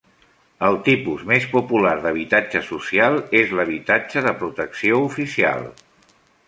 [0.69, 5.71] El tipus més popular d'habitatge social és l'habitatge de protecció oficial